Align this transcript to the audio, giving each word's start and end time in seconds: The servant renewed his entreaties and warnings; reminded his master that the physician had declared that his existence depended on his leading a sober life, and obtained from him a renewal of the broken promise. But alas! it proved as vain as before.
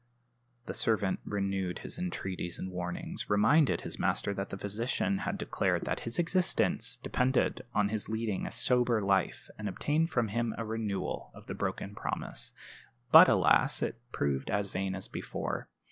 The 0.65 0.73
servant 0.73 1.19
renewed 1.25 1.77
his 1.85 1.99
entreaties 1.99 2.57
and 2.57 2.71
warnings; 2.71 3.29
reminded 3.29 3.81
his 3.81 3.99
master 3.99 4.33
that 4.33 4.49
the 4.49 4.57
physician 4.57 5.19
had 5.19 5.37
declared 5.37 5.85
that 5.85 5.99
his 5.99 6.17
existence 6.17 6.97
depended 6.97 7.61
on 7.75 7.89
his 7.89 8.09
leading 8.09 8.47
a 8.47 8.51
sober 8.51 8.99
life, 9.03 9.47
and 9.59 9.69
obtained 9.69 10.09
from 10.09 10.29
him 10.29 10.55
a 10.57 10.65
renewal 10.65 11.29
of 11.35 11.45
the 11.45 11.53
broken 11.53 11.93
promise. 11.93 12.51
But 13.11 13.29
alas! 13.29 13.83
it 13.83 14.01
proved 14.11 14.49
as 14.49 14.69
vain 14.69 14.95
as 14.95 15.07
before. 15.07 15.69